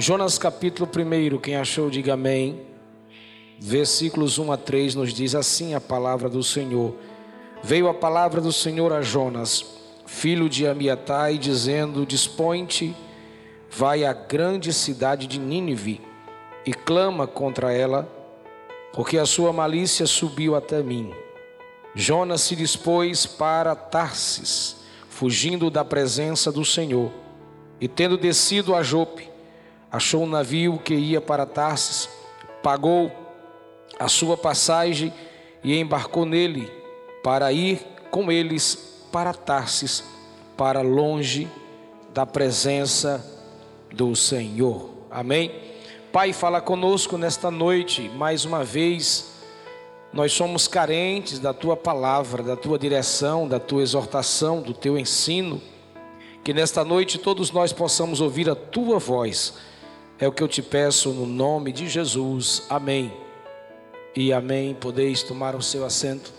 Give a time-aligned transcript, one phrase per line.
[0.00, 2.60] Jonas capítulo 1, quem achou, diga amém.
[3.58, 6.94] Versículos 1 a 3 nos diz assim a palavra do Senhor.
[7.64, 9.66] Veio a palavra do Senhor a Jonas,
[10.06, 12.94] filho de Amiatai, dizendo: Dispõe-te,
[13.72, 16.00] vai à grande cidade de Nínive
[16.64, 18.08] e clama contra ela,
[18.92, 21.12] porque a sua malícia subiu até mim.
[21.92, 24.76] Jonas se dispôs para Tarsis,
[25.08, 27.10] fugindo da presença do Senhor,
[27.80, 29.27] e tendo descido a Jope,
[29.90, 32.08] achou um navio que ia para Tarsis,
[32.62, 33.10] pagou
[33.98, 35.12] a sua passagem
[35.64, 36.70] e embarcou nele
[37.22, 40.04] para ir com eles para Tarsis,
[40.56, 41.48] para longe
[42.12, 43.24] da presença
[43.92, 44.90] do Senhor.
[45.10, 45.50] Amém.
[46.12, 49.32] Pai, fala conosco nesta noite, mais uma vez.
[50.12, 55.60] Nós somos carentes da tua palavra, da tua direção, da tua exortação, do teu ensino.
[56.42, 59.54] Que nesta noite todos nós possamos ouvir a tua voz
[60.20, 62.66] é o que eu te peço no nome de Jesus.
[62.68, 63.12] Amém.
[64.16, 64.74] E amém.
[64.74, 66.32] Podeis tomar o seu assento.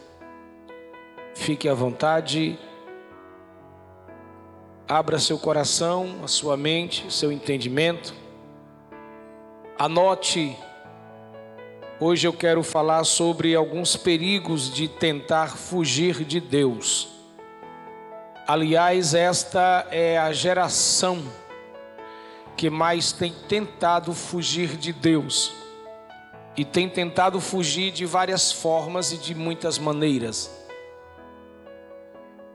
[1.34, 2.60] Fique à vontade.
[4.86, 8.14] Abra seu coração, a sua mente, seu entendimento.
[9.78, 10.58] Anote.
[12.02, 17.08] Hoje eu quero falar sobre alguns perigos de tentar fugir de Deus.
[18.46, 21.24] Aliás, esta é a geração
[22.60, 25.54] que mais tem tentado fugir de Deus
[26.58, 30.52] e tem tentado fugir de várias formas e de muitas maneiras.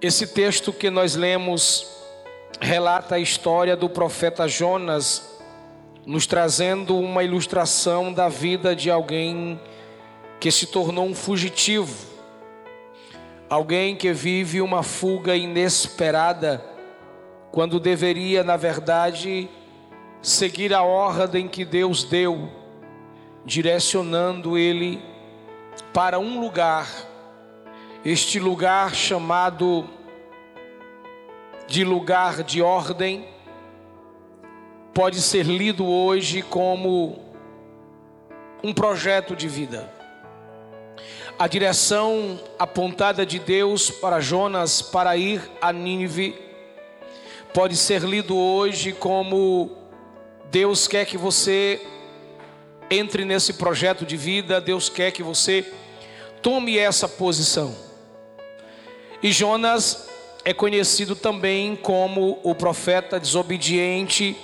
[0.03, 1.87] Esse texto que nós lemos
[2.61, 5.41] relata a história do profeta Jonas,
[6.05, 9.59] nos trazendo uma ilustração da vida de alguém
[10.39, 11.97] que se tornou um fugitivo,
[13.49, 16.63] alguém que vive uma fuga inesperada,
[17.51, 19.49] quando deveria, na verdade,
[20.25, 22.49] seguir a ordem que Deus deu,
[23.45, 24.99] direcionando ele
[25.93, 26.89] para um lugar,
[28.03, 29.87] este lugar chamado
[31.67, 33.29] de lugar de ordem,
[34.95, 37.19] pode ser lido hoje como
[38.63, 39.93] um projeto de vida.
[41.39, 46.35] A direção apontada de Deus para Jonas para ir a Nínive
[47.53, 49.84] pode ser lido hoje como
[50.51, 51.81] Deus quer que você
[52.91, 55.67] entre nesse projeto de vida, Deus quer que você
[56.43, 57.75] tome essa posição.
[59.23, 60.09] E Jonas
[60.45, 64.37] é conhecido também como o profeta desobediente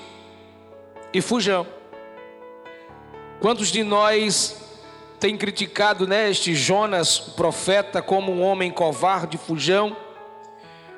[1.13, 1.67] e fujão.
[3.41, 4.57] Quantos de nós
[5.19, 9.95] têm criticado né, este Jonas, o profeta, como um homem covarde, fujão,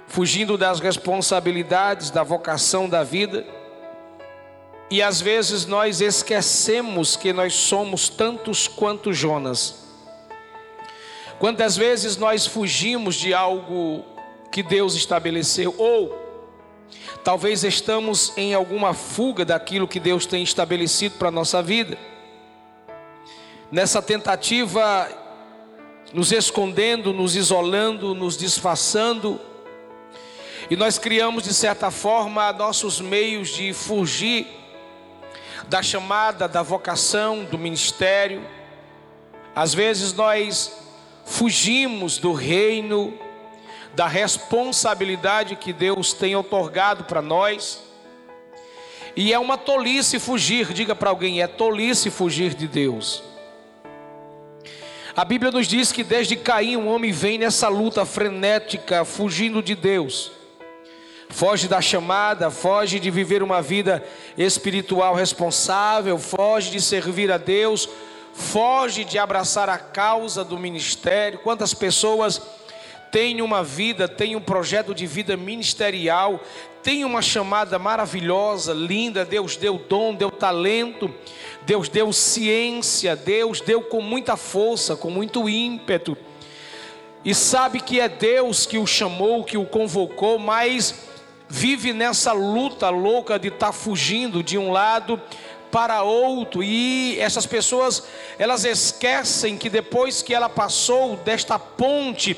[0.06, 3.44] fugindo das responsabilidades, da vocação da vida?
[4.92, 9.86] E às vezes nós esquecemos que nós somos tantos quanto Jonas.
[11.38, 14.04] Quantas vezes nós fugimos de algo
[14.50, 16.14] que Deus estabeleceu, ou
[17.24, 21.96] talvez estamos em alguma fuga daquilo que Deus tem estabelecido para a nossa vida.
[23.70, 25.08] Nessa tentativa,
[26.12, 29.40] nos escondendo, nos isolando, nos disfarçando,
[30.68, 34.60] e nós criamos de certa forma nossos meios de fugir
[35.68, 38.44] da chamada, da vocação, do ministério.
[39.54, 40.72] Às vezes nós
[41.24, 43.16] fugimos do reino,
[43.94, 47.82] da responsabilidade que Deus tem otorgado para nós.
[49.14, 53.22] E é uma tolice fugir, diga para alguém, é tolice fugir de Deus.
[55.14, 59.74] A Bíblia nos diz que desde Caim o homem vem nessa luta frenética, fugindo de
[59.74, 60.41] Deus
[61.32, 64.04] foge da chamada, foge de viver uma vida
[64.36, 67.88] espiritual responsável, foge de servir a Deus,
[68.34, 71.38] foge de abraçar a causa do ministério.
[71.38, 72.40] Quantas pessoas
[73.10, 76.38] têm uma vida, têm um projeto de vida ministerial,
[76.82, 81.12] têm uma chamada maravilhosa, linda, Deus deu dom, deu talento,
[81.64, 86.16] Deus deu ciência, Deus deu com muita força, com muito ímpeto.
[87.24, 91.11] E sabe que é Deus que o chamou, que o convocou, mas
[91.54, 95.20] vive nessa luta louca de estar tá fugindo de um lado
[95.70, 98.04] para outro e essas pessoas
[98.38, 102.34] elas esquecem que depois que ela passou desta ponte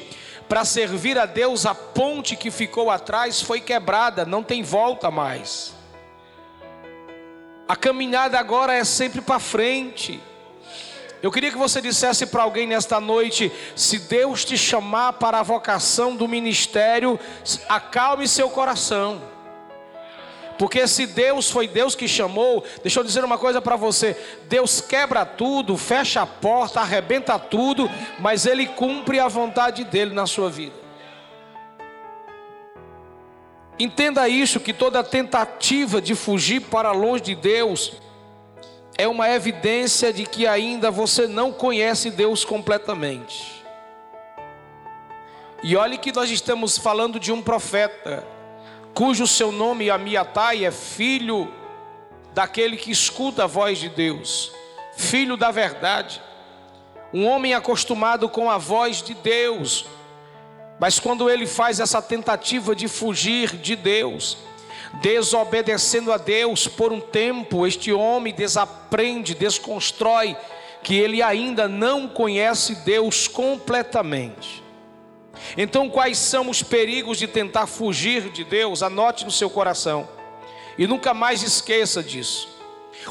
[0.48, 5.72] para servir a Deus, a ponte que ficou atrás foi quebrada, não tem volta mais.
[7.68, 10.20] A caminhada agora é sempre para frente.
[11.24, 15.42] Eu queria que você dissesse para alguém nesta noite: se Deus te chamar para a
[15.42, 17.18] vocação do ministério,
[17.66, 19.22] acalme seu coração,
[20.58, 24.14] Porque se Deus foi Deus que chamou, deixa eu dizer uma coisa para você:
[24.50, 30.26] Deus quebra tudo, fecha a porta, arrebenta tudo, mas Ele cumpre a vontade dele na
[30.26, 30.76] sua vida.
[33.78, 38.03] Entenda isso: que toda tentativa de fugir para longe de Deus
[38.96, 43.64] é uma evidência de que ainda você não conhece Deus completamente.
[45.62, 48.26] E olhe que nós estamos falando de um profeta
[48.94, 51.52] cujo seu nome Amiatai é filho
[52.32, 54.52] daquele que escuta a voz de Deus,
[54.96, 56.22] filho da verdade,
[57.12, 59.86] um homem acostumado com a voz de Deus,
[60.78, 64.36] mas quando ele faz essa tentativa de fugir de Deus,
[65.00, 70.36] desobedecendo a Deus por um tempo, este homem desaprende, desconstrói
[70.82, 74.62] que ele ainda não conhece Deus completamente.
[75.56, 78.82] Então, quais são os perigos de tentar fugir de Deus?
[78.82, 80.08] Anote no seu coração
[80.78, 82.48] e nunca mais esqueça disso.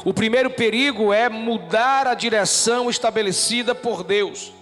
[0.04, 4.52] O primeiro perigo é mudar a direção estabelecida por Deus.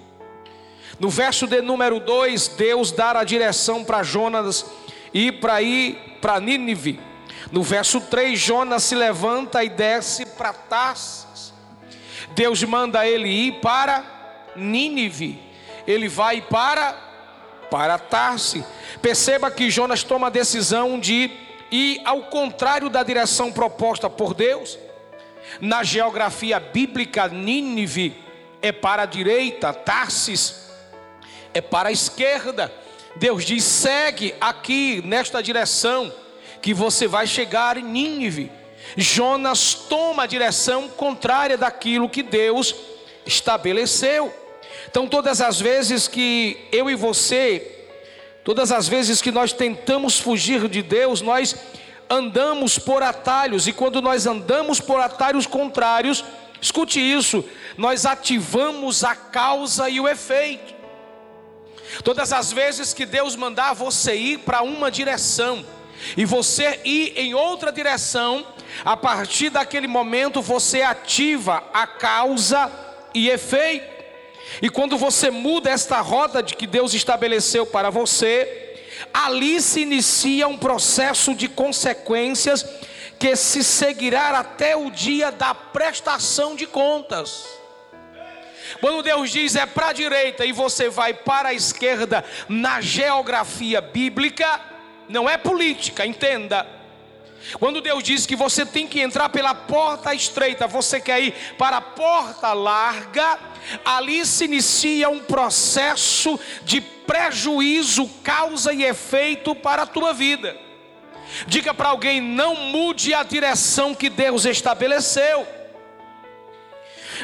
[0.98, 4.66] No verso de número 2, Deus dá a direção para Jonas
[5.12, 7.12] ir para ir para Nínive.
[7.50, 11.53] No verso 3, Jonas se levanta e desce para Tarsis.
[12.35, 14.05] Deus manda ele ir para
[14.56, 15.41] Nínive.
[15.87, 17.11] Ele vai para
[17.71, 18.65] para Tarse.
[19.00, 21.31] Perceba que Jonas toma a decisão de
[21.71, 24.79] ir ao contrário da direção proposta por Deus.
[25.61, 28.15] Na geografia bíblica, Nínive
[28.61, 30.71] é para a direita, Tarsis
[31.55, 32.73] é para a esquerda.
[33.17, 36.12] Deus diz: segue aqui nesta direção,
[36.62, 38.50] que você vai chegar em Nínive.
[38.97, 42.75] Jonas toma a direção contrária daquilo que Deus
[43.26, 44.32] estabeleceu.
[44.88, 47.87] Então, todas as vezes que eu e você,
[48.44, 51.56] todas as vezes que nós tentamos fugir de Deus, nós
[52.09, 56.23] andamos por atalhos, e quando nós andamos por atalhos contrários,
[56.61, 57.44] escute isso,
[57.76, 60.75] nós ativamos a causa e o efeito.
[62.05, 65.65] Todas as vezes que Deus mandar você ir para uma direção,
[66.16, 68.46] e você ir em outra direção,
[68.84, 72.70] a partir daquele momento você ativa a causa
[73.14, 74.02] e efeito.
[74.60, 78.76] E quando você muda esta roda de que Deus estabeleceu para você,
[79.12, 82.64] ali se inicia um processo de consequências
[83.19, 87.46] que se seguirá até o dia da prestação de contas.
[88.81, 93.81] Quando Deus diz é para a direita e você vai para a esquerda na geografia
[93.81, 94.71] bíblica,
[95.08, 96.66] não é política, entenda.
[97.58, 101.78] Quando Deus diz que você tem que entrar pela porta estreita, você quer ir para
[101.78, 103.38] a porta larga,
[103.84, 110.56] ali se inicia um processo de prejuízo, causa e efeito para a tua vida.
[111.46, 115.46] Diga para alguém: não mude a direção que Deus estabeleceu.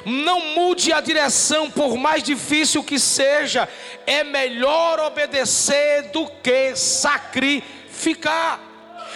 [0.04, 3.68] Não mude a direção, por mais difícil que seja,
[4.06, 8.60] é melhor obedecer do que sacrificar.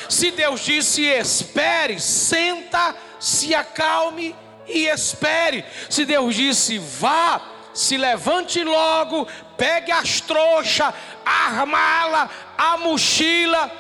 [0.09, 4.35] Se Deus disse espere, senta, se acalme
[4.67, 5.65] e espere.
[5.89, 7.41] Se Deus disse vá,
[7.73, 9.27] se levante logo,
[9.57, 10.93] pegue as trouxas,
[11.25, 13.71] a mala, a mochila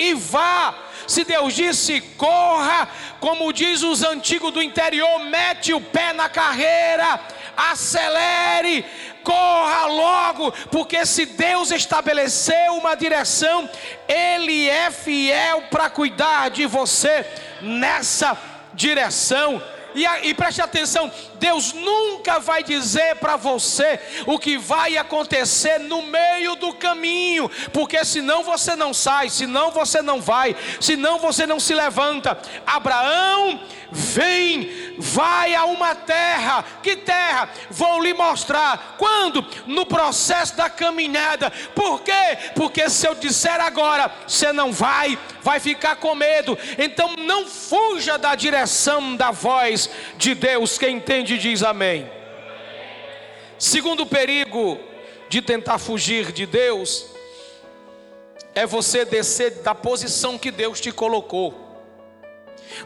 [0.00, 0.74] e vá.
[1.06, 2.88] Se Deus disse corra,
[3.20, 7.20] como diz os antigos do interior, mete o pé na carreira,
[7.56, 8.84] acelere,
[9.22, 13.68] corra logo, porque se Deus estabeleceu uma direção,
[14.08, 17.26] Ele é fiel para cuidar de você
[17.60, 18.38] nessa
[18.72, 19.62] direção.
[19.94, 26.02] E, e preste atenção: Deus nunca vai dizer para você o que vai acontecer no
[26.02, 31.58] meio do caminho, porque senão você não sai, senão você não vai, senão você não
[31.58, 32.38] se levanta.
[32.66, 37.48] Abraão, vem, vai a uma terra, que terra?
[37.70, 38.96] Vou lhe mostrar.
[38.98, 39.44] Quando?
[39.66, 41.50] No processo da caminhada.
[41.74, 42.38] Por quê?
[42.54, 46.58] Porque se eu disser agora, você não vai, vai ficar com medo.
[46.78, 50.78] Então não fuja da direção da voz de Deus.
[50.78, 52.10] Quem entende diz amém.
[53.58, 54.78] Segundo perigo
[55.28, 57.06] de tentar fugir de Deus
[58.54, 61.54] é você descer da posição que Deus te colocou.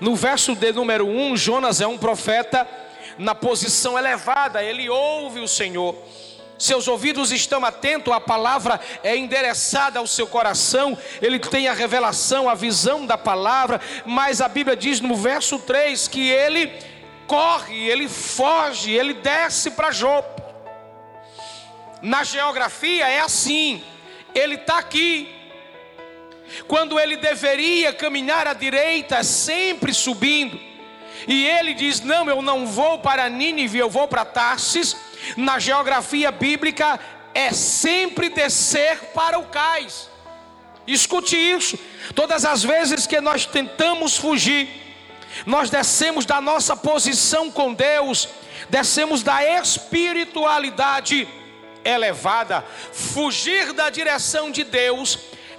[0.01, 2.67] No verso de número 1, Jonas é um profeta
[3.19, 5.97] na posição elevada, ele ouve o Senhor
[6.65, 12.49] seus ouvidos estão atentos, a palavra é endereçada ao seu coração, ele tem a revelação,
[12.49, 16.73] a visão da palavra, mas a Bíblia diz no verso 3 que ele
[17.27, 20.43] corre, ele foge, ele desce para Jope.
[22.01, 23.83] Na geografia é assim,
[24.35, 25.35] ele está aqui,
[26.67, 30.59] quando ele deveria caminhar à direita, sempre subindo.
[31.27, 34.97] E ele diz: Não, eu não vou para Nínive, eu vou para Tarsis.
[35.37, 36.99] Na geografia bíblica,
[37.35, 40.09] é sempre descer para o cais.
[40.87, 41.79] Escute isso.
[42.15, 44.69] Todas as vezes que nós tentamos fugir,
[45.47, 48.29] nós descemos da nossa posição com Deus,
[48.69, 51.27] descemos da espiritualidade
[51.85, 52.65] elevada.
[52.93, 55.19] Fugir da direção de Deus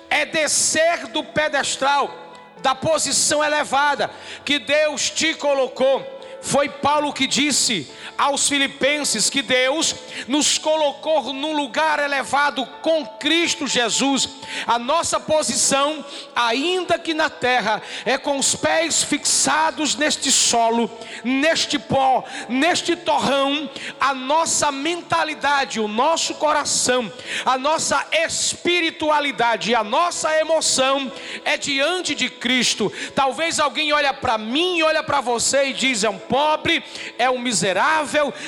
[0.10, 2.14] é descer do pedestral,
[2.62, 4.10] da posição elevada
[4.44, 6.16] que Deus te colocou.
[6.42, 9.96] Foi Paulo que disse: aos Filipenses que Deus
[10.28, 14.30] nos colocou num lugar elevado com Cristo Jesus.
[14.66, 16.04] A nossa posição,
[16.36, 20.90] ainda que na terra, é com os pés fixados neste solo,
[21.24, 23.70] neste pó, neste torrão.
[24.00, 27.12] A nossa mentalidade, o nosso coração,
[27.46, 31.12] a nossa espiritualidade, a nossa emoção
[31.44, 32.92] é diante de Cristo.
[33.14, 36.84] Talvez alguém olha para mim, olha para você e diz: é um pobre,
[37.18, 38.05] é um miserável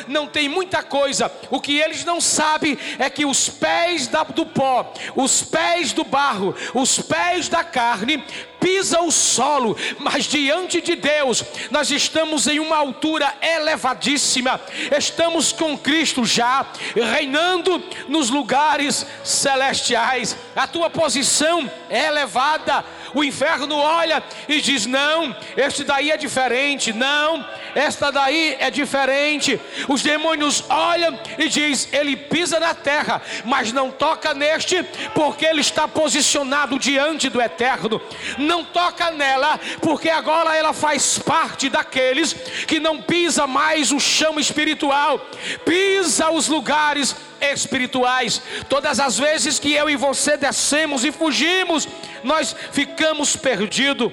[0.07, 1.31] não tem muita coisa.
[1.49, 6.55] O que eles não sabem é que os pés do pó, os pés do barro,
[6.73, 8.23] os pés da carne
[8.59, 14.59] pisa o solo, mas diante de Deus, nós estamos em uma altura elevadíssima,
[14.97, 20.35] estamos com Cristo já, reinando nos lugares celestiais.
[20.55, 22.83] A tua posição é elevada
[23.13, 26.93] o inferno olha e diz: Não, este daí é diferente.
[26.93, 27.45] Não,
[27.75, 29.59] esta daí é diferente.
[29.87, 34.83] Os demônios olham e diz: Ele pisa na terra, mas não toca neste,
[35.13, 38.01] porque ele está posicionado diante do eterno.
[38.37, 42.33] Não toca nela, porque agora ela faz parte daqueles
[42.67, 45.19] que não pisa mais o chão espiritual,
[45.65, 48.41] pisa os lugares espirituais.
[48.70, 51.88] Todas as vezes que eu e você descemos e fugimos,
[52.24, 54.12] nós ficamos perdidos.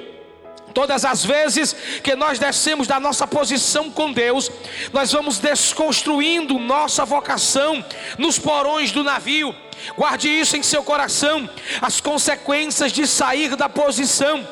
[0.75, 4.51] Todas as vezes que nós descemos da nossa posição com Deus,
[4.93, 7.85] nós vamos desconstruindo nossa vocação
[8.19, 9.55] nos porões do navio.
[9.97, 11.49] Guarde isso em seu coração.
[11.81, 14.47] As consequências de sair da posição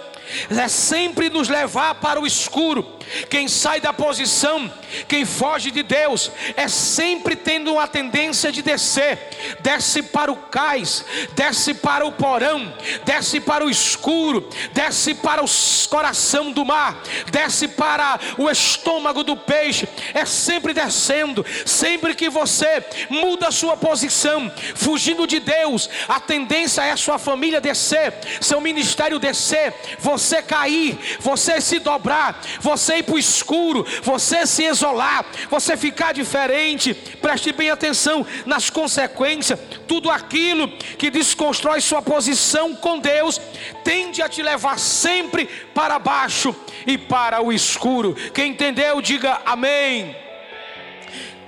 [0.49, 2.99] é sempre nos levar para o escuro.
[3.28, 4.73] Quem sai da posição,
[5.09, 9.19] quem foge de Deus, é sempre tendo uma tendência de descer,
[9.61, 11.04] desce para o cais,
[11.35, 12.73] desce para o porão,
[13.04, 15.49] desce para o escuro, desce para o
[15.88, 21.45] coração do mar, desce para o estômago do peixe, é sempre descendo.
[21.66, 27.61] Sempre que você muda a sua posição, fugindo de Deus, a tendência é sua família
[27.61, 34.47] descer, seu ministério descer, você cair, você se dobrar, você ir para o escuro, você
[34.47, 36.94] se isolar, você ficar diferente.
[36.94, 39.59] Preste bem atenção nas consequências.
[39.87, 43.40] Tudo aquilo que desconstrói sua posição com Deus
[43.85, 46.54] tende a te levar sempre para baixo
[46.87, 48.14] e para o escuro.
[48.32, 50.16] Quem entendeu, diga amém.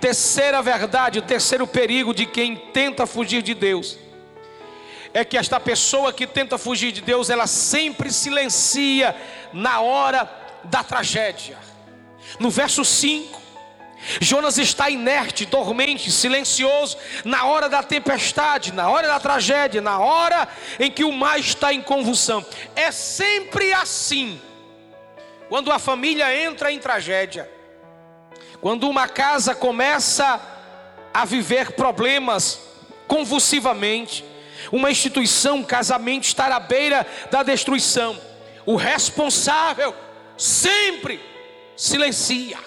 [0.00, 4.04] Terceira verdade, o terceiro perigo de quem tenta fugir de Deus
[5.14, 9.14] é que esta pessoa que tenta fugir de Deus, ela sempre silencia
[9.52, 11.58] na hora da tragédia.
[12.38, 13.44] No verso 5,
[14.20, 20.46] Jonas está inerte, dormente, silencioso, na hora da tempestade, na hora da tragédia, na hora
[20.78, 22.44] em que o mar está em convulsão.
[22.76, 24.40] É sempre assim.
[25.48, 27.50] Quando a família entra em tragédia,
[28.60, 30.40] quando uma casa começa
[31.12, 32.60] a viver problemas
[33.06, 34.24] convulsivamente,
[34.72, 38.18] uma instituição, um casamento estar à beira da destruição,
[38.66, 39.94] o responsável
[40.36, 41.20] sempre
[41.76, 42.58] silencia.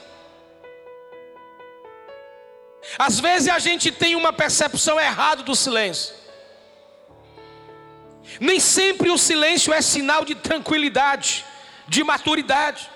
[2.97, 6.15] Às vezes a gente tem uma percepção errada do silêncio.
[8.39, 11.45] Nem sempre o silêncio é sinal de tranquilidade,
[11.87, 12.89] de maturidade.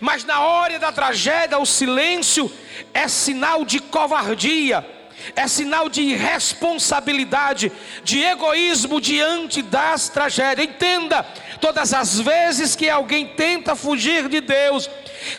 [0.00, 2.52] Mas na hora da tragédia, o silêncio
[2.92, 4.86] é sinal de covardia,
[5.34, 7.72] é sinal de irresponsabilidade,
[8.02, 10.68] de egoísmo diante das tragédias.
[10.68, 11.22] Entenda,
[11.60, 14.88] todas as vezes que alguém tenta fugir de Deus,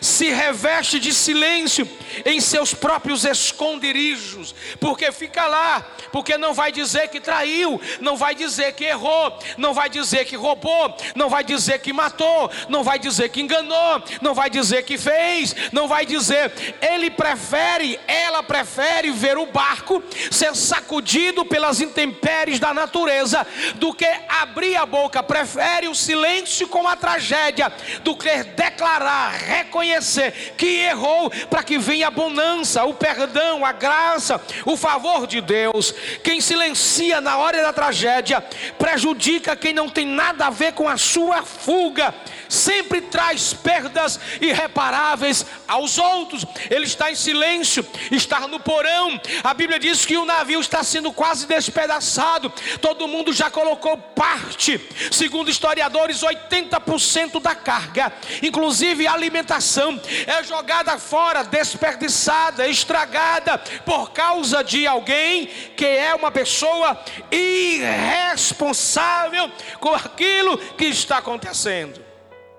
[0.00, 1.88] se reveste de silêncio
[2.24, 8.34] em seus próprios esconderijos, porque fica lá, porque não vai dizer que traiu, não vai
[8.34, 12.98] dizer que errou, não vai dizer que roubou, não vai dizer que matou, não vai
[12.98, 16.52] dizer que enganou, não vai dizer que fez, não vai dizer.
[16.80, 23.46] Ele prefere, ela prefere ver o barco ser sacudido pelas intempéries da natureza
[23.76, 27.72] do que abrir a boca, prefere o silêncio com a tragédia
[28.02, 34.40] do que declarar, reconhecer que errou, para que venha a bonança, o perdão, a graça,
[34.66, 35.94] o favor de Deus.
[36.24, 38.40] Quem silencia na hora da tragédia
[38.76, 42.12] prejudica quem não tem nada a ver com a sua fuga
[42.50, 46.44] sempre traz perdas irreparáveis aos outros.
[46.68, 49.20] Ele está em silêncio, está no porão.
[49.44, 52.50] A Bíblia diz que o navio está sendo quase despedaçado.
[52.80, 54.80] Todo mundo já colocou parte.
[55.12, 58.10] Segundo historiadores, 80% da carga,
[58.42, 66.30] inclusive a alimentação, é jogada fora, desperdiçada, estragada por causa de alguém que é uma
[66.30, 66.98] pessoa
[67.30, 72.02] irresponsável com aquilo que está acontecendo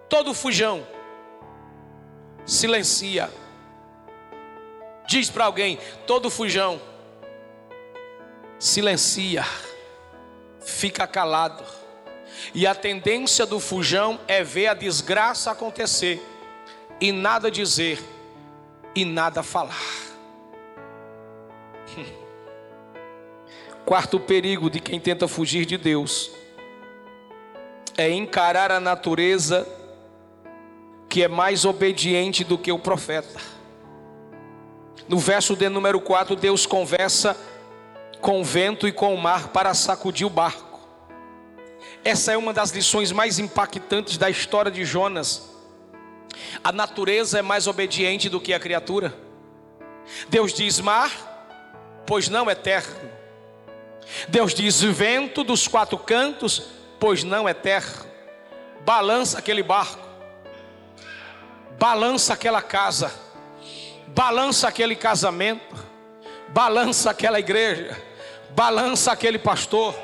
[0.07, 0.85] todo fujão,
[2.45, 3.27] silencia.
[5.07, 6.90] Diz para alguém: todo fujão,
[8.61, 9.43] silencia,
[10.63, 11.63] fica calado.
[12.53, 16.21] E a tendência do fujão é ver a desgraça acontecer
[16.99, 17.99] e nada dizer
[18.93, 19.81] e nada falar.
[23.83, 26.31] Quarto perigo de quem tenta fugir de Deus
[27.97, 29.67] é encarar a natureza
[31.09, 33.41] que é mais obediente do que o profeta.
[35.09, 37.35] No verso de número 4, Deus conversa
[38.21, 40.79] com o vento e com o mar para sacudir o barco.
[42.03, 45.49] Essa é uma das lições mais impactantes da história de Jonas.
[46.63, 49.13] A natureza é mais obediente do que a criatura.
[50.29, 51.11] Deus diz mar,
[52.05, 52.93] pois não é terra.
[54.27, 56.63] Deus diz vento dos quatro cantos,
[56.99, 58.05] pois não é terra.
[58.85, 60.11] Balança aquele barco
[61.81, 63.11] balança aquela casa,
[64.09, 65.75] balança aquele casamento,
[66.49, 67.99] balança aquela igreja,
[68.55, 69.95] balança aquele pastor,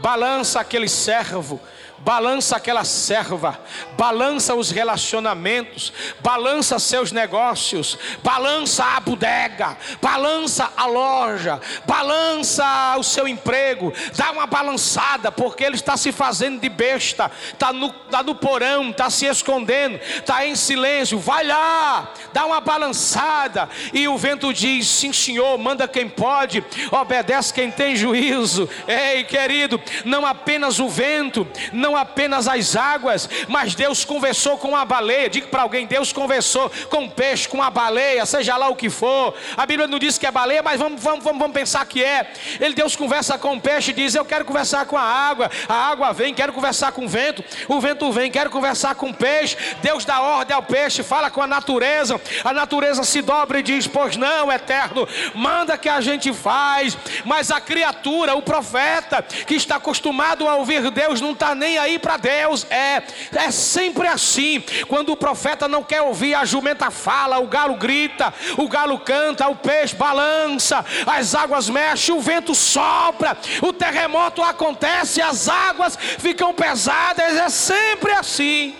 [0.00, 1.60] balança aquele servo,
[1.98, 3.58] balança aquela serva,
[3.96, 13.26] balança os relacionamentos, balança seus negócios, balança a bodega, balança a loja, balança o seu
[13.26, 18.34] emprego, dá uma balançada, porque ele está se fazendo de besta, está no, tá no
[18.34, 24.52] porão, está se escondendo, está em silêncio, vai lá, dá uma balançada, e o vento
[24.52, 28.68] diz: sim, senhor, manda quem pode, obedece quem tem juízo.
[28.86, 34.74] Ei, querido, não apenas o vento, não não apenas as águas, mas Deus conversou com
[34.74, 35.30] a baleia.
[35.30, 38.90] Diga para alguém: Deus conversou com o peixe, com a baleia, seja lá o que
[38.90, 39.34] for.
[39.56, 42.32] A Bíblia não diz que é baleia, mas vamos, vamos, vamos, vamos pensar que é.
[42.60, 45.50] Ele, Deus conversa com o peixe e diz: Eu quero conversar com a água.
[45.68, 47.44] A água vem, quero conversar com o vento.
[47.68, 49.56] O vento vem, quero conversar com o peixe.
[49.80, 52.20] Deus dá ordem ao peixe, fala com a natureza.
[52.42, 56.96] A natureza se dobra e diz: Pois não, eterno, manda que a gente faz.
[57.24, 61.98] Mas a criatura, o profeta, que está acostumado a ouvir Deus, não está nem aí
[61.98, 62.66] para Deus.
[62.70, 63.02] É,
[63.34, 64.62] é sempre assim.
[64.88, 69.48] Quando o profeta não quer ouvir, a jumenta fala, o galo grita, o galo canta,
[69.48, 76.52] o peixe balança, as águas mexem, o vento sopra, o terremoto acontece, as águas ficam
[76.54, 77.36] pesadas.
[77.36, 78.74] É sempre assim.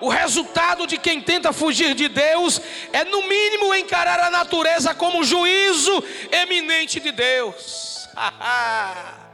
[0.00, 2.60] O resultado de quem tenta fugir de Deus
[2.92, 8.08] é, no mínimo, encarar a natureza como juízo eminente de Deus.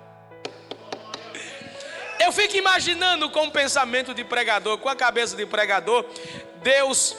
[2.19, 6.05] Eu fico imaginando com o pensamento de pregador, com a cabeça de pregador,
[6.63, 7.17] Deus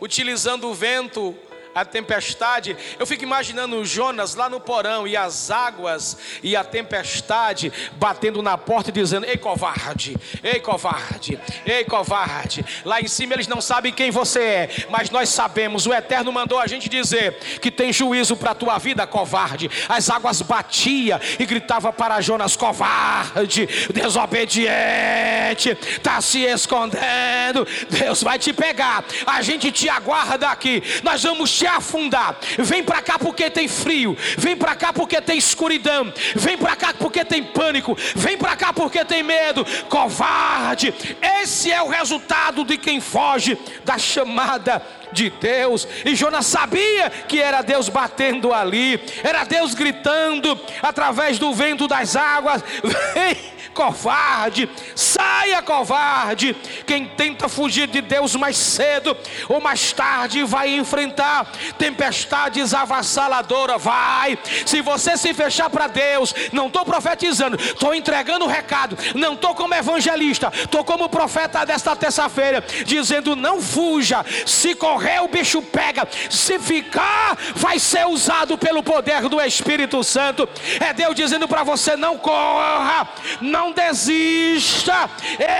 [0.00, 1.36] utilizando o vento
[1.74, 2.76] a tempestade.
[2.98, 8.58] Eu fico imaginando Jonas lá no porão e as águas e a tempestade batendo na
[8.58, 12.64] porta e dizendo: Ei, covarde, ei, covarde, ei, covarde.
[12.84, 15.86] Lá em cima eles não sabem quem você é, mas nós sabemos.
[15.86, 19.70] O Eterno mandou a gente dizer que tem juízo para a tua vida, covarde.
[19.88, 27.66] As águas batia e gritava para Jonas: covarde, desobediente, está se escondendo.
[27.88, 29.04] Deus vai te pegar.
[29.26, 30.82] A gente te aguarda aqui.
[31.02, 32.38] Nós vamos te afundar.
[32.58, 34.16] Vem para cá porque tem frio.
[34.38, 36.10] Vem para cá porque tem escuridão.
[36.34, 37.96] Vem para cá porque tem pânico.
[38.16, 39.66] Vem para cá porque tem medo.
[39.90, 40.94] Covarde.
[41.20, 45.86] Esse é o resultado de quem foge da chamada de Deus.
[46.04, 52.16] E Jonas sabia que era Deus batendo ali, era Deus gritando através do vento das
[52.16, 52.62] águas:
[53.14, 53.36] Vem
[53.74, 56.54] covarde, saia covarde.
[56.86, 59.16] Quem tenta fugir de Deus mais cedo
[59.48, 63.82] ou mais tarde vai enfrentar tempestades avassaladoras.
[63.82, 69.34] Vai, se você se fechar para Deus, não estou profetizando, estou entregando o recado, não
[69.34, 75.62] estou como evangelista, estou como profeta desta terça-feira, dizendo: não fuja, se correr o bicho
[75.62, 80.48] pega, se ficar, vai ser usado pelo poder do Espírito Santo.
[80.78, 83.08] É Deus dizendo para você: não corra,
[83.40, 85.10] não Não desista.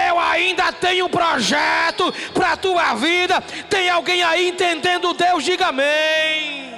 [0.06, 3.42] Eu ainda tenho um projeto para a tua vida.
[3.68, 5.44] Tem alguém aí entendendo Deus?
[5.44, 6.72] Diga amém.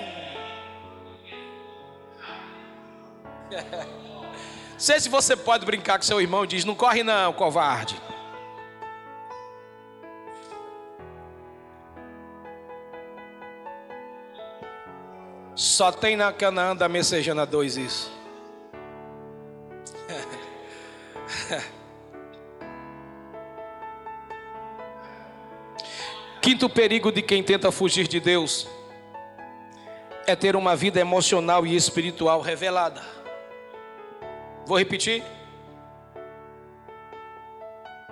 [4.76, 7.94] Sei se você pode brincar com seu irmão, diz: Não corre, não, covarde.
[15.54, 18.21] Só tem na Canaã da Messejana 2 isso.
[26.52, 28.68] Quinto perigo de quem tenta fugir de Deus
[30.26, 33.02] é ter uma vida emocional e espiritual revelada.
[34.66, 35.24] Vou repetir.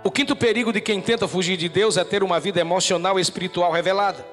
[0.02, 3.22] O quinto perigo de quem tenta fugir de Deus é ter uma vida emocional e
[3.22, 4.26] espiritual revelada.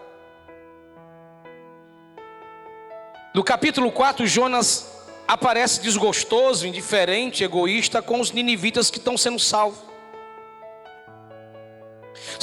[3.35, 4.89] No capítulo 4, Jonas
[5.27, 9.86] aparece desgostoso, indiferente, egoísta com os ninivitas que estão sendo salvos.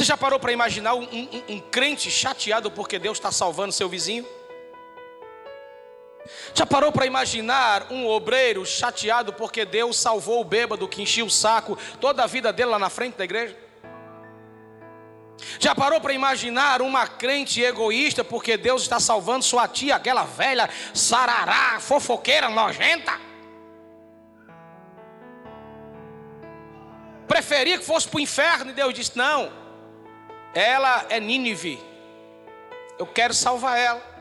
[0.04, 3.88] Você já parou para imaginar um, um, um, crente chateado porque Deus está salvando seu
[3.88, 4.26] vizinho?
[6.52, 11.30] Já parou para imaginar um obreiro chateado porque Deus salvou o bêbado que enchia o
[11.30, 13.56] saco toda a vida dele lá na frente da igreja?
[15.58, 20.68] Já parou para imaginar uma crente egoísta porque Deus está salvando sua tia, aquela velha
[20.92, 23.18] sarará, fofoqueira, nojenta?
[27.26, 29.63] Preferia que fosse para o inferno e Deus disse: Não,
[30.54, 31.80] ela é Nínive,
[32.98, 34.14] eu quero salvar ela.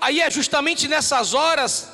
[0.00, 1.90] Aí é justamente nessas horas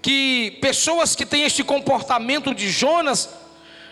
[0.00, 3.28] que pessoas que têm este comportamento de Jonas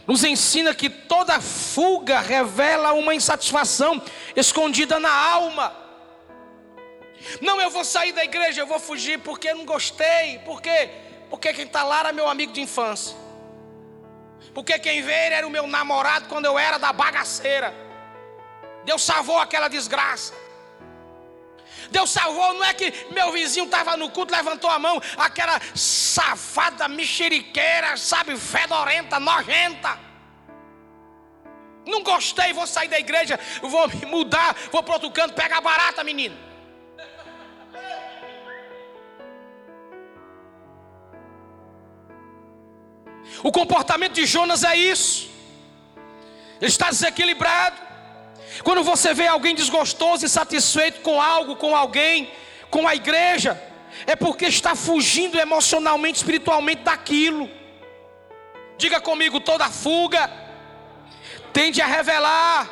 [0.06, 4.00] nos ensina que toda fuga revela uma insatisfação
[4.34, 5.76] escondida na alma.
[7.42, 10.38] Não, eu vou sair da igreja, eu vou fugir porque não gostei.
[10.46, 10.88] Por quê?
[11.28, 13.14] Porque quem está lá era meu amigo de infância.
[14.58, 17.72] Porque quem veio era o meu namorado quando eu era da bagaceira.
[18.84, 20.34] Deus salvou aquela desgraça.
[21.92, 26.88] Deus salvou, não é que meu vizinho estava no culto, levantou a mão, aquela safada
[26.88, 29.96] mexeriqueira, sabe, fedorenta, nojenta.
[31.86, 36.02] Não gostei, vou sair da igreja, vou me mudar, vou para outro canto, pegar barata,
[36.02, 36.36] menino.
[43.42, 45.28] O comportamento de Jonas é isso.
[46.60, 47.76] Ele está desequilibrado.
[48.64, 52.30] Quando você vê alguém desgostoso e satisfeito com algo, com alguém,
[52.70, 53.60] com a igreja,
[54.06, 57.48] é porque está fugindo emocionalmente, espiritualmente daquilo.
[58.76, 60.30] Diga comigo, toda fuga
[61.52, 62.70] tende a revelar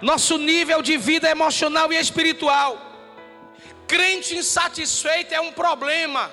[0.00, 2.78] nosso nível de vida emocional e espiritual.
[3.86, 6.30] Crente insatisfeito é um problema.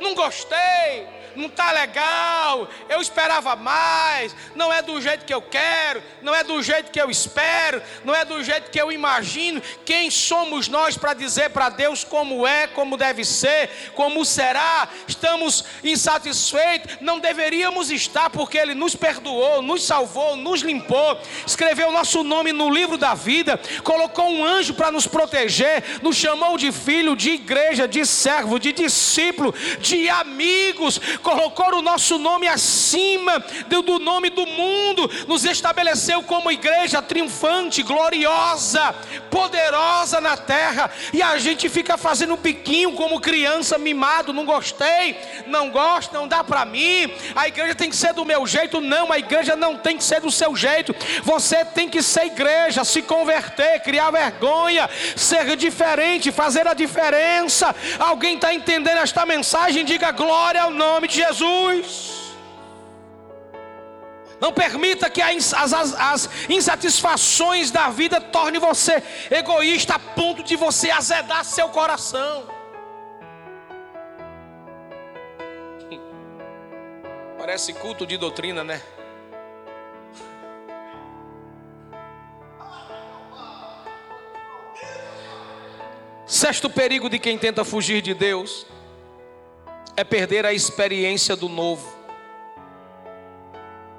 [0.00, 6.02] Não gostei, não está legal, eu esperava mais, não é do jeito que eu quero,
[6.22, 9.62] não é do jeito que eu espero, não é do jeito que eu imagino.
[9.84, 14.88] Quem somos nós para dizer para Deus como é, como deve ser, como será?
[15.06, 22.22] Estamos insatisfeitos, não deveríamos estar, porque Ele nos perdoou, nos salvou, nos limpou, escreveu nosso
[22.22, 27.16] nome no livro da vida, colocou um anjo para nos proteger, nos chamou de filho,
[27.16, 34.30] de igreja, de servo, de discípulo, de amigos, colocou o nosso nome acima do nome
[34.30, 38.94] do mundo, nos estabeleceu como igreja triunfante, gloriosa,
[39.30, 45.70] poderosa na terra, e a gente fica fazendo piquinho como criança mimado, não gostei, não
[45.70, 49.18] gosto, não dá para mim, a igreja tem que ser do meu jeito, não, a
[49.18, 53.80] igreja não tem que ser do seu jeito, você tem que ser igreja, se converter,
[53.80, 57.74] criar vergonha, ser diferente, fazer a diferença.
[57.98, 59.84] Alguém está entendendo esta mensagem?
[59.84, 62.22] Diga glória ao nome de Jesus.
[64.40, 65.54] Não permita que as,
[66.48, 72.48] insatisfações da vida torne você egoísta a ponto de você azedar seu coração.
[77.38, 78.82] Parece culto de doutrina, né?
[86.26, 88.66] Sexto perigo de quem tenta fugir de Deus
[89.96, 92.00] é perder a experiência do novo.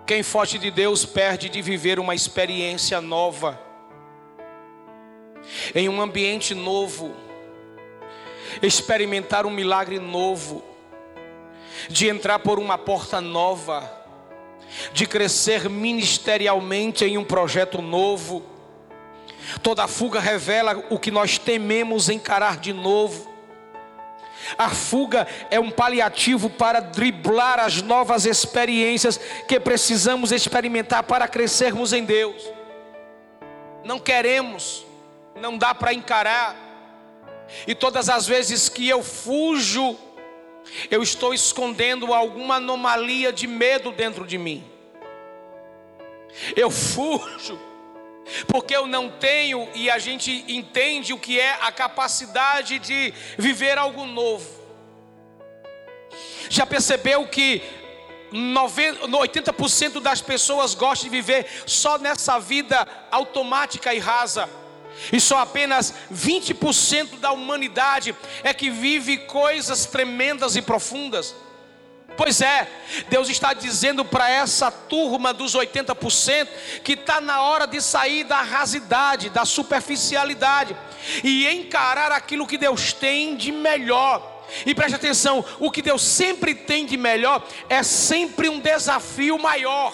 [0.05, 3.59] Quem foge de Deus perde de viver uma experiência nova,
[5.73, 7.13] em um ambiente novo,
[8.61, 10.63] experimentar um milagre novo,
[11.89, 13.89] de entrar por uma porta nova,
[14.93, 18.43] de crescer ministerialmente em um projeto novo.
[19.61, 23.32] Toda fuga revela o que nós tememos encarar de novo.
[24.57, 31.93] A fuga é um paliativo para driblar as novas experiências que precisamos experimentar para crescermos
[31.93, 32.43] em Deus.
[33.83, 34.85] Não queremos,
[35.39, 36.55] não dá para encarar.
[37.67, 39.97] E todas as vezes que eu fujo,
[40.89, 44.63] eu estou escondendo alguma anomalia de medo dentro de mim.
[46.55, 47.59] Eu fujo
[48.47, 53.77] porque eu não tenho e a gente entende o que é a capacidade de viver
[53.77, 54.63] algo novo.
[56.49, 57.61] Já percebeu que
[58.31, 64.49] 80% das pessoas gostam de viver só nessa vida automática e rasa?
[65.11, 71.35] E só apenas 20% da humanidade é que vive coisas tremendas e profundas.
[72.15, 72.67] Pois é,
[73.09, 76.47] Deus está dizendo para essa turma dos 80%
[76.83, 80.75] que está na hora de sair da rasidade, da superficialidade
[81.23, 84.31] e encarar aquilo que Deus tem de melhor.
[84.65, 89.93] E preste atenção: o que Deus sempre tem de melhor é sempre um desafio maior.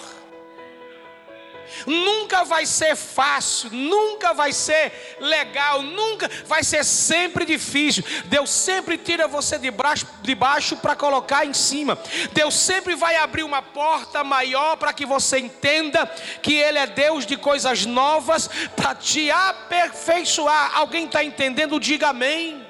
[1.86, 8.04] Nunca vai ser fácil, nunca vai ser legal, nunca vai ser sempre difícil.
[8.26, 11.98] Deus sempre tira você de baixo, de baixo para colocar em cima.
[12.32, 16.06] Deus sempre vai abrir uma porta maior para que você entenda
[16.42, 20.76] que Ele é Deus de coisas novas para te aperfeiçoar.
[20.76, 21.80] Alguém está entendendo?
[21.80, 22.66] Diga amém.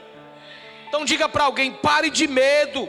[0.88, 2.88] Então diga para alguém: pare de medo.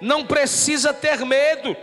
[0.00, 1.76] Não precisa ter medo.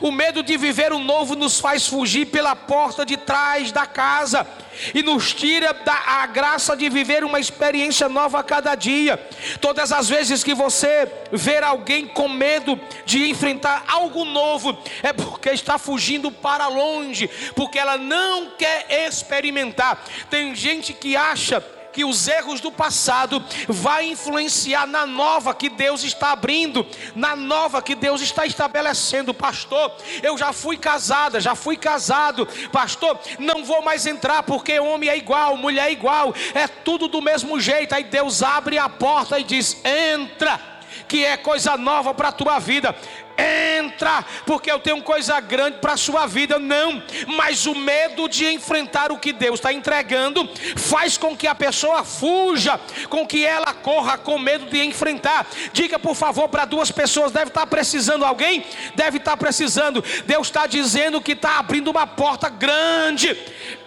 [0.00, 4.46] O medo de viver o novo nos faz fugir pela porta de trás da casa
[4.94, 9.16] e nos tira da, a graça de viver uma experiência nova a cada dia.
[9.60, 15.50] Todas as vezes que você ver alguém com medo de enfrentar algo novo, é porque
[15.50, 20.04] está fugindo para longe, porque ela não quer experimentar.
[20.28, 21.64] Tem gente que acha
[21.96, 27.80] que os erros do passado vai influenciar na nova que Deus está abrindo, na nova
[27.80, 29.32] que Deus está estabelecendo.
[29.32, 32.46] Pastor, eu já fui casada, já fui casado.
[32.70, 37.22] Pastor, não vou mais entrar porque homem é igual, mulher é igual, é tudo do
[37.22, 37.94] mesmo jeito.
[37.94, 40.60] Aí Deus abre a porta e diz: "Entra"
[41.08, 42.94] que é coisa nova para a tua vida
[43.38, 46.58] entra, porque eu tenho coisa grande para a sua vida.
[46.58, 47.02] Não,
[47.36, 52.04] mas o medo de enfrentar o que Deus está entregando faz com que a pessoa
[52.04, 55.46] fuja, com que ela corra com medo de enfrentar.
[55.72, 58.64] Diga por favor para duas pessoas: deve estar tá precisando alguém?
[58.94, 60.02] Deve estar tá precisando.
[60.24, 63.36] Deus está dizendo que está abrindo uma porta grande.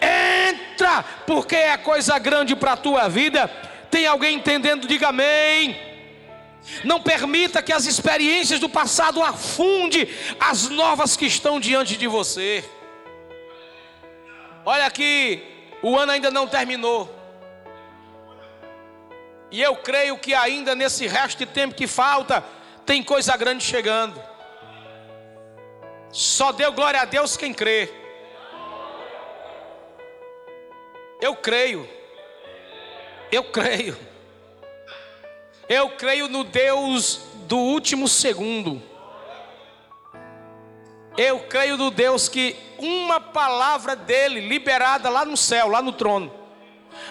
[0.01, 3.47] Entra, porque é coisa grande para a tua vida.
[3.89, 4.87] Tem alguém entendendo?
[4.87, 5.88] Diga amém.
[6.83, 10.07] Não permita que as experiências do passado afunde
[10.39, 12.63] as novas que estão diante de você.
[14.65, 15.41] Olha aqui,
[15.81, 17.09] o ano ainda não terminou.
[19.51, 22.43] E eu creio que ainda nesse resto de tempo que falta,
[22.85, 24.21] tem coisa grande chegando.
[26.11, 27.91] Só deu glória a Deus quem crê.
[31.21, 31.87] Eu creio.
[33.31, 33.97] Eu creio.
[35.69, 38.81] Eu creio no Deus do último segundo.
[41.15, 46.33] Eu creio no Deus que uma palavra dele, liberada lá no céu, lá no trono,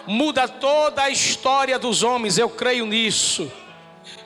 [0.09, 2.37] muda toda a história dos homens.
[2.37, 3.49] Eu creio nisso.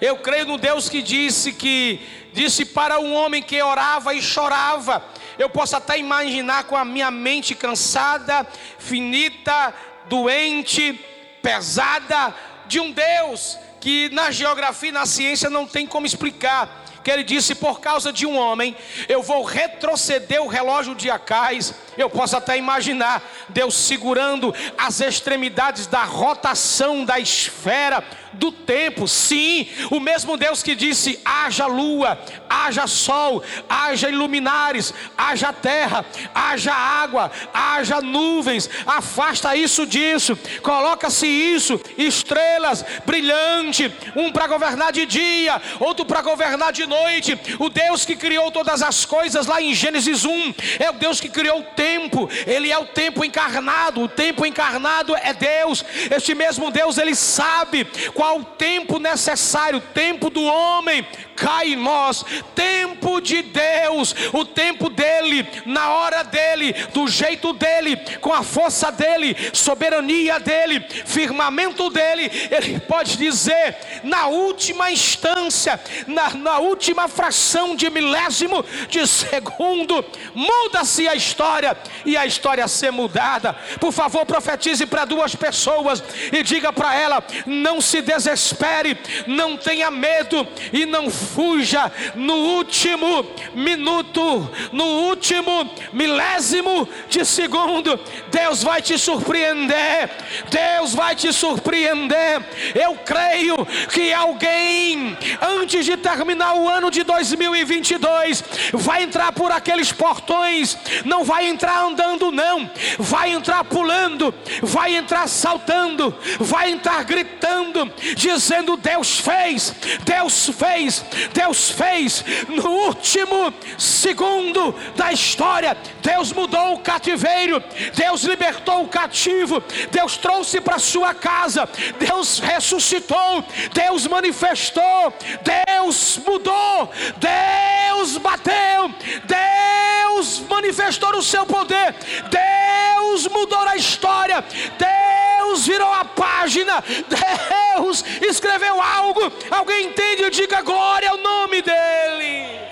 [0.01, 2.01] Eu creio no Deus que disse que
[2.33, 5.05] disse para um homem que orava e chorava.
[5.38, 8.47] Eu posso até imaginar com a minha mente cansada,
[8.79, 9.75] finita,
[10.07, 10.99] doente,
[11.42, 12.35] pesada,
[12.66, 16.82] de um Deus que na geografia e na ciência não tem como explicar.
[17.03, 18.77] Que ele disse: por causa de um homem,
[19.09, 21.75] eu vou retroceder o relógio de Acais.
[21.97, 29.07] Eu posso até imaginar Deus segurando as extremidades da rotação da esfera do tempo.
[29.07, 36.73] Sim, o mesmo Deus que disse: haja lua, haja sol, haja iluminares, haja terra, haja
[36.73, 45.61] água, haja nuvens, afasta isso disso, coloca-se isso, estrelas brilhante, um para governar de dia,
[45.81, 47.38] outro para governar de noite.
[47.59, 51.28] O Deus que criou todas as coisas lá em Gênesis 1 é o Deus que
[51.28, 55.85] criou o tempo, ele é o tempo encarnado, o tempo encarnado é Deus.
[56.11, 61.77] Este mesmo Deus, ele sabe qual o tempo necessário, o tempo do homem cai em
[61.77, 62.25] nós.
[62.55, 68.90] Tempo de Deus, o tempo dele, na hora dele, do jeito dele, com a força
[68.90, 72.31] dele, soberania dele, firmamento dele.
[72.51, 81.09] Ele pode dizer, na última instância, na, na última fração de milésimo de segundo, muda-se
[81.09, 83.55] a história e a história ser mudada.
[83.81, 89.90] Por favor, profetize para duas pessoas e diga para ela: não se desespere, não tenha
[89.90, 97.98] medo e não fuja no último minuto, no último milésimo de segundo.
[98.30, 100.11] Deus vai te surpreender.
[100.50, 102.42] Deus vai te surpreender.
[102.74, 109.92] Eu creio que alguém, antes de terminar o ano de 2022, vai entrar por aqueles
[109.92, 110.76] portões.
[111.04, 112.70] Não vai entrar andando, não.
[112.98, 114.35] Vai entrar pulando.
[114.62, 116.14] Vai entrar saltando.
[116.40, 117.90] Vai entrar gritando.
[118.16, 119.74] Dizendo: Deus fez.
[120.04, 121.04] Deus fez.
[121.33, 122.25] Deus fez.
[122.48, 127.62] No último segundo da história, Deus mudou o cativeiro.
[127.94, 129.62] Deus libertou o cativo.
[129.90, 131.68] Deus trouxe para sua casa.
[131.98, 133.44] Deus ressuscitou.
[133.72, 135.12] Deus manifestou.
[135.42, 136.90] Deus mudou.
[137.18, 138.94] Deus bateu.
[139.25, 141.94] Deus manifestou o seu poder.
[142.31, 144.44] Deus mudou a história.
[144.79, 146.83] Deus virou a página.
[147.09, 149.33] Deus escreveu algo.
[149.51, 150.31] Alguém entende?
[150.31, 152.71] Diga glória ao nome dele.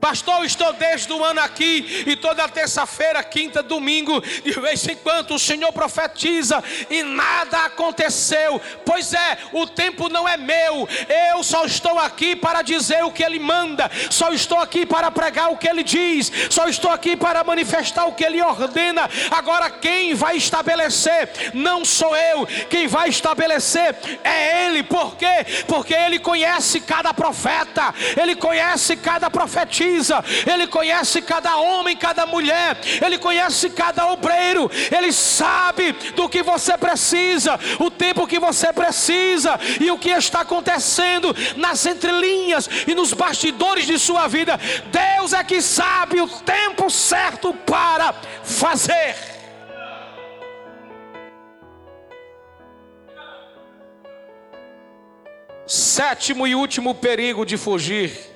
[0.00, 5.34] Pastor, estou desde o ano aqui e toda terça-feira, quinta, domingo, de vez em quando
[5.34, 8.58] o Senhor profetiza e nada aconteceu.
[8.84, 10.88] Pois é, o tempo não é meu.
[11.30, 13.90] Eu só estou aqui para dizer o que Ele manda.
[14.08, 16.32] Só estou aqui para pregar o que Ele diz.
[16.48, 19.08] Só estou aqui para manifestar o que Ele ordena.
[19.30, 22.46] Agora quem vai estabelecer não sou eu.
[22.70, 24.82] Quem vai estabelecer é Ele.
[24.82, 25.44] Por quê?
[25.66, 27.94] Porque Ele conhece cada profeta.
[28.16, 34.70] Ele conhece cada profetia precisa, Ele conhece cada homem, cada mulher, Ele conhece cada obreiro,
[34.96, 40.40] Ele sabe do que você precisa, o tempo que você precisa e o que está
[40.40, 44.58] acontecendo nas entrelinhas e nos bastidores de sua vida.
[44.90, 49.16] Deus é que sabe o tempo certo para fazer.
[55.66, 58.29] Sétimo e último perigo de fugir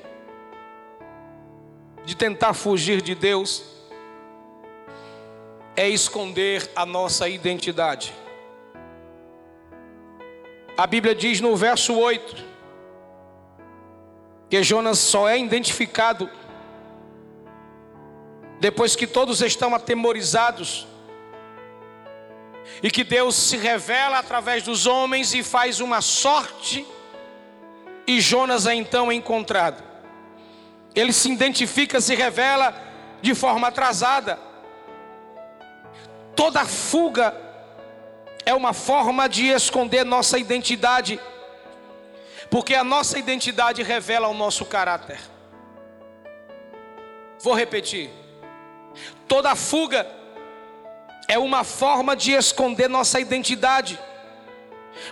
[2.04, 3.64] de tentar fugir de Deus
[5.76, 8.14] é esconder a nossa identidade.
[10.76, 12.44] A Bíblia diz no verso 8
[14.50, 16.30] que Jonas só é identificado
[18.60, 20.86] depois que todos estão atemorizados
[22.82, 26.86] e que Deus se revela através dos homens e faz uma sorte,
[28.06, 29.93] e Jonas é então encontrado.
[30.94, 32.74] Ele se identifica, se revela
[33.20, 34.38] de forma atrasada.
[36.36, 37.34] Toda fuga
[38.46, 41.18] é uma forma de esconder nossa identidade,
[42.50, 45.18] porque a nossa identidade revela o nosso caráter.
[47.40, 48.10] Vou repetir:
[49.26, 50.06] toda fuga
[51.28, 53.98] é uma forma de esconder nossa identidade,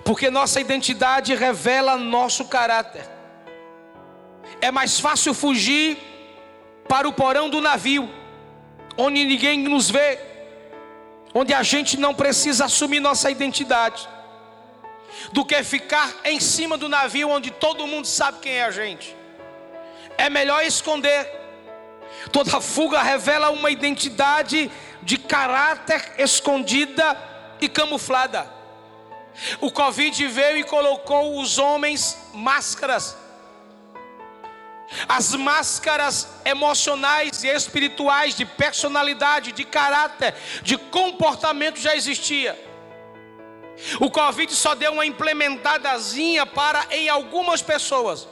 [0.05, 3.12] porque nossa identidade revela nosso caráter
[4.63, 5.99] é mais fácil fugir
[6.89, 8.09] para o porão do navio,
[8.97, 10.21] onde ninguém nos vê,
[11.35, 14.09] onde a gente não precisa assumir nossa identidade,
[15.33, 19.17] do que ficar em cima do navio onde todo mundo sabe quem é a gente.
[20.17, 21.29] É melhor esconder.
[22.31, 24.71] Toda fuga revela uma identidade
[25.03, 27.17] de caráter escondida
[27.61, 28.49] e camuflada.
[29.61, 33.17] O Covid veio e colocou os homens máscaras
[35.09, 42.59] as máscaras emocionais e espirituais de personalidade, de caráter, de comportamento já existia.
[44.01, 48.29] O Covid só deu uma implementadazinha para em algumas pessoas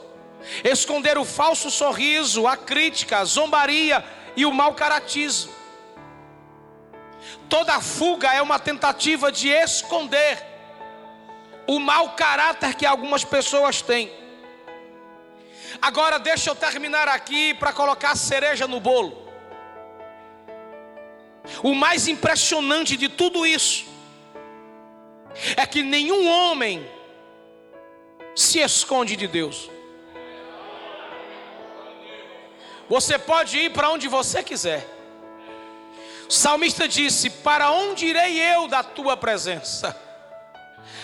[0.63, 4.03] esconder o falso sorriso, a crítica, a zombaria
[4.35, 5.51] e o mau caratismo.
[7.49, 10.41] Toda fuga é uma tentativa de esconder
[11.67, 14.20] o mau caráter que algumas pessoas têm.
[15.81, 19.31] Agora deixa eu terminar aqui para colocar a cereja no bolo.
[21.63, 23.85] O mais impressionante de tudo isso
[25.57, 26.87] é que nenhum homem
[28.35, 29.69] se esconde de Deus.
[32.87, 34.87] Você pode ir para onde você quiser.
[36.29, 39.99] O salmista disse: Para onde irei eu da tua presença?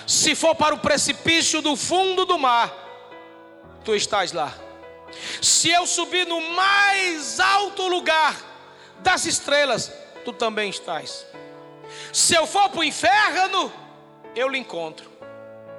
[0.06, 2.74] Se for para o precipício do fundo do mar,
[3.84, 4.67] tu estás lá.
[5.42, 8.36] Se eu subir no mais alto lugar
[9.00, 9.92] das estrelas,
[10.26, 11.26] tu também estás.
[12.12, 13.72] Se eu for para o inferno,
[14.36, 15.10] eu lhe encontro.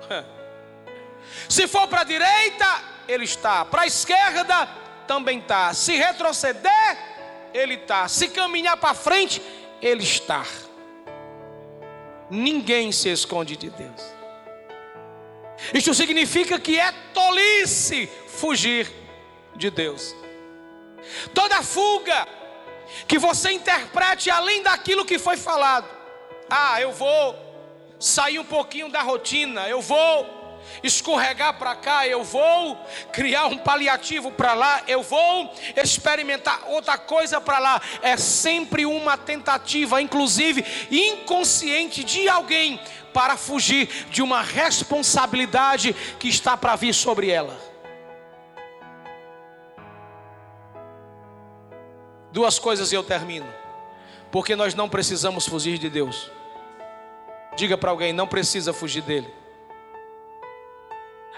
[1.49, 3.65] Se for para a direita, ele está.
[3.65, 4.69] Para a esquerda,
[5.07, 5.73] também está.
[5.75, 6.99] Se retroceder,
[7.53, 8.09] ele está.
[8.09, 9.43] Se caminhar para frente,
[9.81, 10.45] ele está.
[12.31, 14.03] Ninguém se esconde de Deus.
[15.75, 18.98] Isso significa que é tolice fugir
[19.59, 20.15] de Deus.
[21.35, 22.27] Toda fuga
[23.07, 25.89] que você interprete além daquilo que foi falado.
[26.49, 27.37] Ah, eu vou
[28.01, 30.39] sair um pouquinho da rotina, eu vou
[30.83, 32.77] escorregar para cá, eu vou
[33.13, 37.83] criar um paliativo para lá, eu vou experimentar outra coisa para lá.
[38.03, 42.81] É sempre uma tentativa, inclusive inconsciente, de alguém
[43.13, 47.68] para fugir de uma responsabilidade que está para vir sobre ela.
[52.39, 53.53] Duas coisas e eu termino.
[54.31, 56.31] Porque nós não precisamos fugir de Deus.
[57.57, 59.27] Diga para alguém, não precisa fugir dele.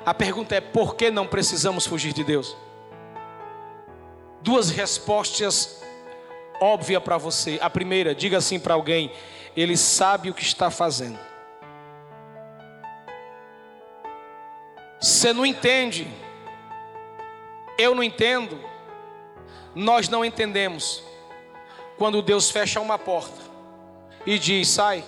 [0.05, 2.55] A pergunta é: por que não precisamos fugir de Deus?
[4.43, 5.83] Duas respostas
[6.61, 7.59] óbvias para você.
[7.63, 9.11] A primeira, diga assim para alguém:
[9.57, 11.19] Ele sabe o que está fazendo.
[15.01, 16.07] Você não entende,
[17.79, 18.69] eu não entendo,
[19.75, 21.03] nós não entendemos.
[21.97, 23.41] Quando Deus fecha uma porta
[24.27, 25.05] e diz: sai.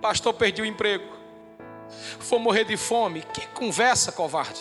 [0.00, 1.04] Pastor, perdi o emprego.
[2.20, 3.22] Vou morrer de fome.
[3.22, 4.60] Que conversa, covarde.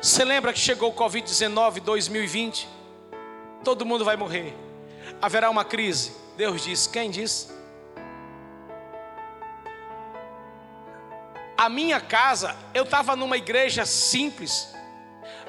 [0.00, 2.68] Você lembra que chegou o Covid-19 2020?
[3.62, 4.56] Todo mundo vai morrer.
[5.20, 6.12] Haverá uma crise.
[6.36, 7.59] Deus diz: quem disse?
[11.60, 14.74] A minha casa, eu estava numa igreja simples.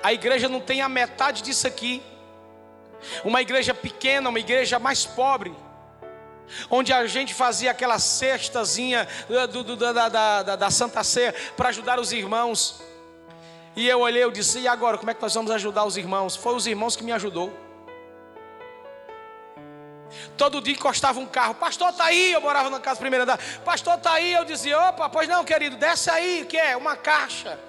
[0.04, 2.04] A igreja não tem a metade disso aqui.
[3.24, 5.56] Uma igreja pequena, uma igreja mais pobre,
[6.70, 9.08] onde a gente fazia aquela cestazinha
[9.54, 12.84] do, do, da, da, da, da Santa Ceia para ajudar os irmãos.
[13.74, 16.36] E eu olhei, eu disse: e agora, como é que nós vamos ajudar os irmãos?
[16.36, 17.54] Foi os irmãos que me ajudou.
[20.38, 23.96] Todo dia encostava um carro, pastor está aí, eu morava na casa primeira da, pastor
[23.96, 26.76] está aí, eu dizia, opa, pois não, querido, desce aí, que é?
[26.76, 27.60] Uma caixa.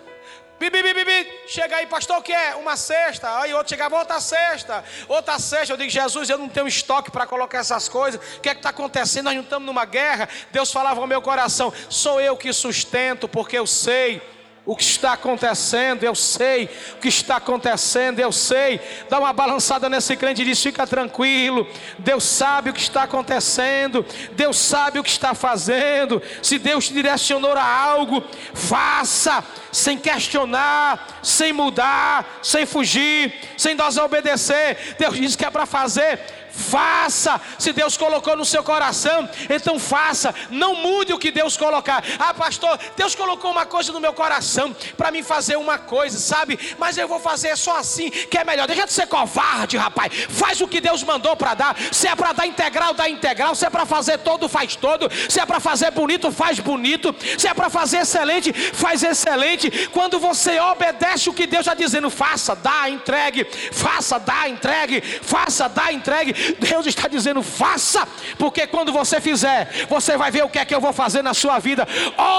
[0.62, 1.40] Bibi, bibi, bibi.
[1.48, 2.54] Chega aí, pastor, o que é?
[2.54, 3.40] Uma cesta.
[3.40, 4.84] Aí outro chegava, outra cesta.
[5.08, 5.72] Outra cesta.
[5.72, 8.20] Eu digo, Jesus, eu não tenho estoque para colocar essas coisas.
[8.36, 9.24] O que é que está acontecendo?
[9.24, 10.28] Nós não estamos numa guerra.
[10.52, 14.22] Deus falava ao meu coração: sou eu que sustento, porque eu sei
[14.64, 16.70] o que está acontecendo, eu sei.
[16.94, 18.80] O que está acontecendo, eu sei.
[19.10, 21.66] Dá uma balançada nesse crente e diz: fica tranquilo.
[21.98, 24.06] Deus sabe o que está acontecendo.
[24.32, 26.22] Deus sabe o que está fazendo.
[26.40, 28.22] Se Deus te direcionou a algo,
[28.54, 34.94] faça, sem questionar, sem mudar, sem fugir, sem desobedecer.
[34.96, 36.20] Deus diz que é para fazer
[36.52, 37.40] faça.
[37.58, 40.34] Se Deus colocou no seu coração, então faça.
[40.50, 42.04] Não mude o que Deus colocar.
[42.18, 46.58] Ah, pastor, Deus colocou uma coisa no meu coração para mim fazer uma coisa, sabe?
[46.78, 48.66] Mas eu vou fazer só assim, que é melhor.
[48.66, 50.12] Deixa de ser covarde, rapaz.
[50.28, 51.76] Faz o que Deus mandou para dar.
[51.90, 53.54] Se é para dar integral, dá integral.
[53.54, 55.10] Se é para fazer todo, faz todo.
[55.28, 57.14] Se é para fazer bonito, faz bonito.
[57.38, 59.88] Se é para fazer excelente, faz excelente.
[59.88, 63.46] Quando você obedece o que Deus está dizendo, faça, dá, entregue.
[63.72, 65.00] Faça, dá, entregue.
[65.00, 66.34] Faça, dá, entregue.
[66.58, 68.06] Deus está dizendo: faça,
[68.38, 71.34] porque quando você fizer, você vai ver o que é que eu vou fazer na
[71.34, 71.86] sua vida.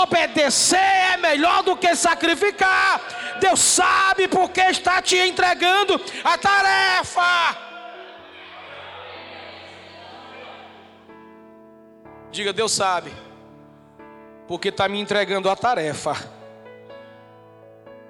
[0.01, 3.01] Obedecer é melhor do que sacrificar.
[3.39, 7.57] Deus sabe porque está te entregando a tarefa.
[12.31, 13.13] Diga, Deus sabe,
[14.47, 16.15] porque está me entregando a tarefa.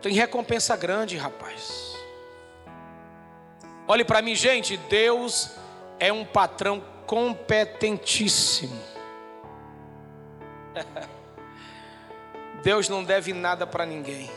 [0.02, 1.98] Tem recompensa grande, rapaz.
[3.88, 4.78] Olhe para mim, gente.
[4.78, 5.52] Deus
[6.04, 8.78] é um patrão competentíssimo.
[12.62, 14.30] Deus não deve nada para ninguém.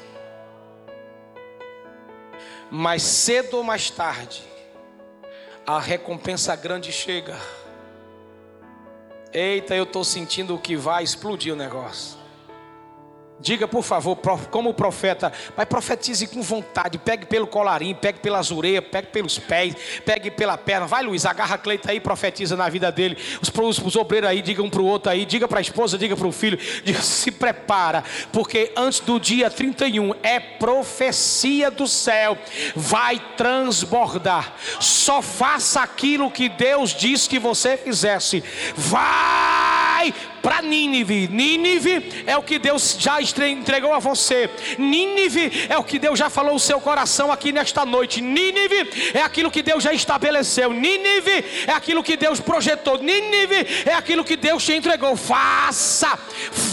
[2.70, 4.44] Mas cedo ou mais tarde,
[5.66, 7.36] a recompensa grande chega.
[9.32, 12.16] Eita, eu estou sentindo que vai explodir o negócio.
[13.38, 14.16] Diga, por favor,
[14.50, 16.96] como profeta, mas profetize com vontade.
[16.96, 19.74] Pegue pelo colarinho, pegue pelas orelhas, pegue pelos pés,
[20.06, 20.86] pegue pela perna.
[20.86, 23.16] Vai, Luiz, agarra a Cleita aí, profetiza na vida dele.
[23.42, 25.98] Os, os, os obreiros aí, diga um para o outro aí, diga para a esposa,
[25.98, 26.58] diga para o filho.
[26.82, 32.38] Diga, se prepara, porque antes do dia 31 é profecia do céu,
[32.74, 34.54] vai transbordar.
[34.80, 38.42] Só faça aquilo que Deus disse que você fizesse.
[38.74, 39.65] Vai
[40.42, 41.28] para Nínive.
[41.28, 44.50] Nínive é o que Deus já entregou a você.
[44.78, 48.20] Nínive é o que Deus já falou no seu coração aqui nesta noite.
[48.20, 50.72] Nínive é aquilo que Deus já estabeleceu.
[50.72, 52.98] Nínive é aquilo que Deus projetou.
[52.98, 55.16] Nínive é aquilo que Deus te entregou.
[55.16, 56.16] Faça,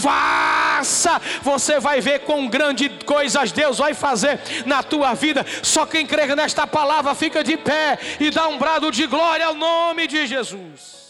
[0.02, 1.20] faça.
[1.42, 5.44] Você vai ver com grandes coisas Deus vai fazer na tua vida.
[5.62, 9.54] Só quem crê nesta palavra fica de pé e dá um brado de glória ao
[9.54, 11.03] nome de Jesus.